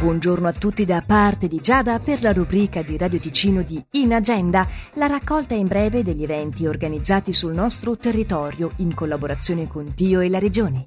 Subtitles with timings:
[0.00, 4.14] Buongiorno a tutti da parte di Giada per la rubrica di Radio Ticino di In
[4.14, 10.20] Agenda, la raccolta in breve degli eventi organizzati sul nostro territorio in collaborazione con Dio
[10.20, 10.86] e la Regione.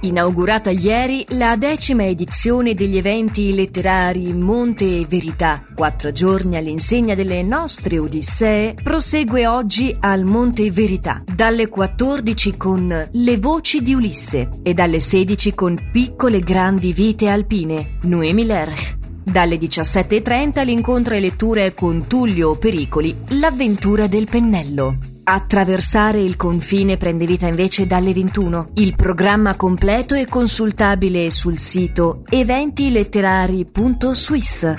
[0.00, 7.42] Inaugurata ieri la decima edizione degli eventi letterari Monte e Verità, quattro giorni all'insegna delle
[7.42, 14.72] nostre Odissee, prosegue oggi al Monte Verità, dalle 14 con Le voci di Ulisse e
[14.72, 19.07] dalle 16 con Piccole grandi vite alpine, Noemi Lerch.
[19.30, 24.96] Dalle 17.30 l'incontro e letture con Tullio Pericoli, L'avventura del pennello.
[25.24, 28.70] Attraversare il confine prende vita invece dalle 21.
[28.76, 34.74] Il programma completo è consultabile sul sito eventiletterari.swiss.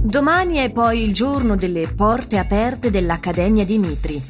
[0.00, 4.22] Domani è poi il giorno delle porte aperte dell'Accademia di Mitri.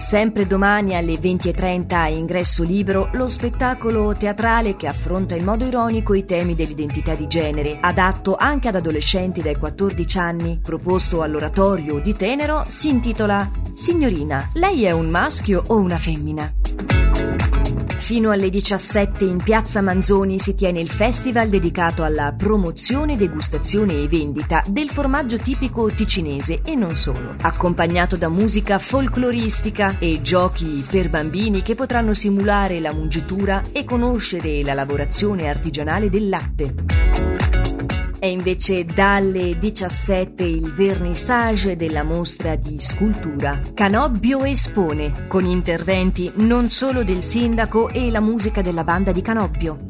[0.00, 6.14] Sempre domani alle 20.30 a ingresso libero lo spettacolo teatrale che affronta in modo ironico
[6.14, 12.14] i temi dell'identità di genere, adatto anche ad adolescenti dai 14 anni, proposto all'oratorio di
[12.14, 16.50] Tenero, si intitola Signorina, lei è un maschio o una femmina?
[17.98, 24.08] Fino alle 17 in Piazza Manzoni si tiene il festival dedicato alla promozione, degustazione e
[24.08, 31.10] vendita del formaggio tipico ticinese e non solo, accompagnato da musica folcloristica e giochi per
[31.10, 37.09] bambini che potranno simulare la mungitura e conoscere la lavorazione artigianale del latte.
[38.20, 46.68] È invece dalle 17 il vernissage della mostra di scultura Canobbio Espone, con interventi non
[46.68, 49.86] solo del sindaco e la musica della banda di Canobbio.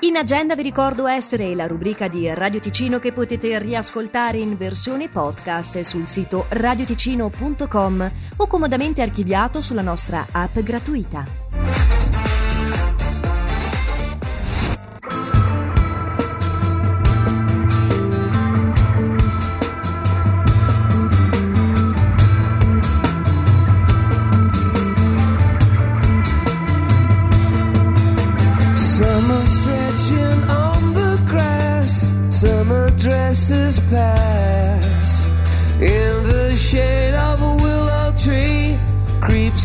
[0.00, 5.08] In agenda vi ricordo essere la rubrica di Radio Ticino che potete riascoltare in versione
[5.08, 11.45] podcast sul sito radioticino.com o comodamente archiviato sulla nostra app gratuita.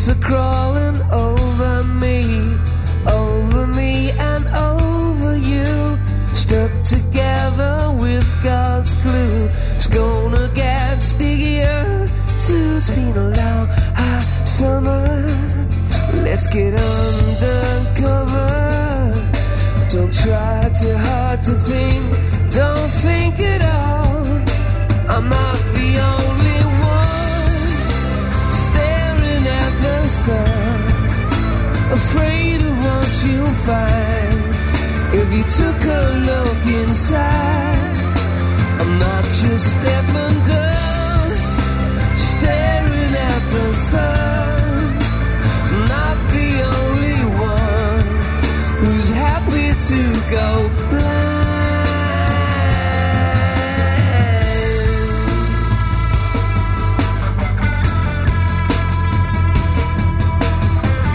[0.02, 2.56] Creeps are crawling over me,
[3.06, 5.96] over me and over you.
[6.34, 9.48] Stuck together with God's glue.
[9.76, 12.06] It's gonna get stickier.
[12.44, 12.78] Too.
[12.78, 15.04] It's been a long, hot summer.
[16.14, 18.50] Let's get undercover.
[19.88, 22.12] Don't try too hard to think
[22.50, 24.26] don't think at all.
[25.08, 25.71] I'm not
[35.34, 37.96] you took a look inside.
[38.80, 39.66] I'm not just
[42.28, 44.98] staring at the sun.
[45.96, 47.22] not the only
[47.54, 48.06] one
[48.80, 50.00] who's happy to
[50.36, 50.48] go
[50.90, 51.22] blind.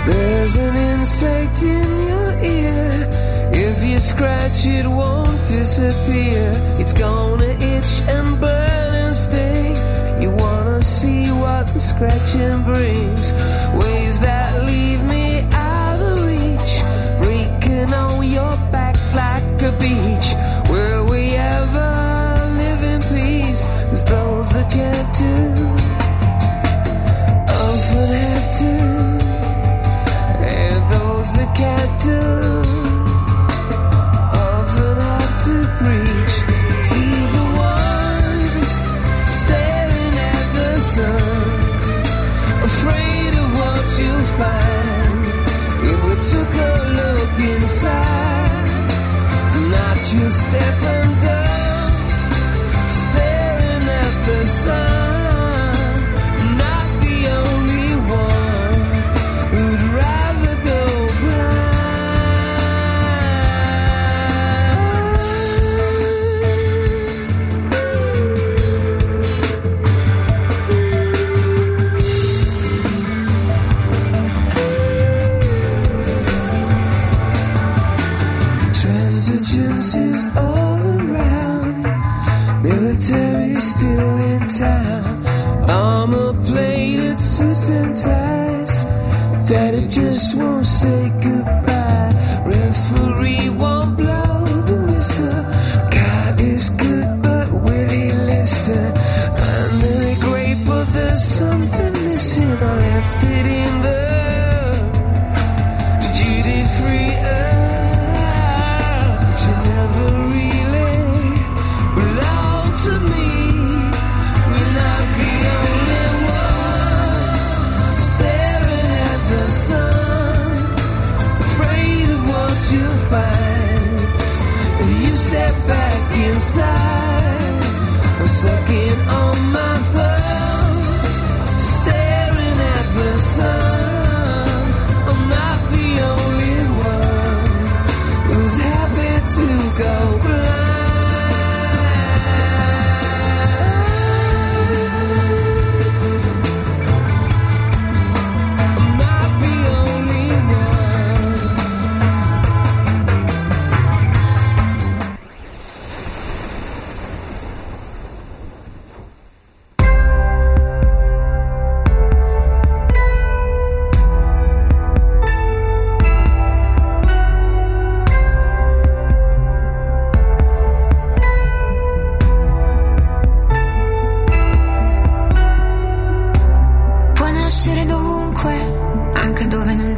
[0.08, 3.27] There's an insect in your ear.
[3.60, 6.54] If you scratch, it won't disappear.
[6.78, 9.76] It's gonna itch and burn and sting.
[10.22, 13.34] You wanna see what the scratching brings?
[13.82, 14.20] Ways
[50.14, 51.92] you stepping down,
[52.90, 55.74] staring at the sun.
[56.64, 57.90] Not the only
[58.24, 58.80] one
[89.48, 92.12] Daddy just won't say goodbye.
[92.46, 95.77] Referee won't blow the whistle.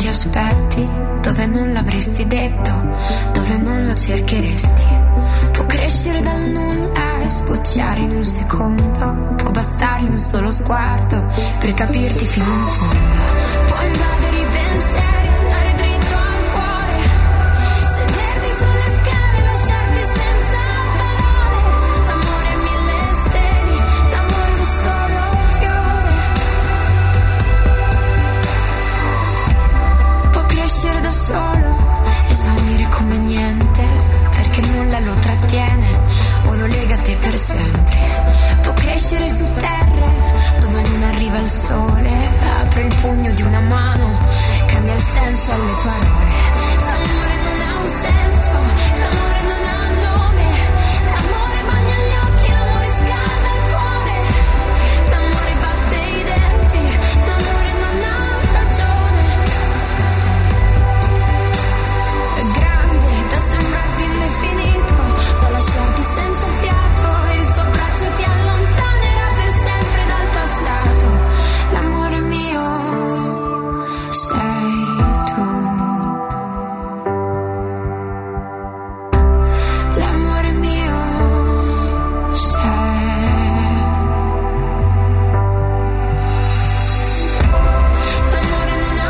[0.09, 0.87] aspetti,
[1.21, 2.71] dove non l'avresti detto,
[3.31, 4.83] dove non lo cercheresti.
[5.51, 11.27] Può crescere dal nulla e sbocciare in un secondo, può bastare un solo sguardo
[11.59, 13.17] per capirti fino in fondo.
[13.67, 14.28] Può andare
[39.09, 40.11] crescere su terra
[40.59, 42.11] dove non arriva il sole.
[42.61, 44.19] apre il pugno di una mano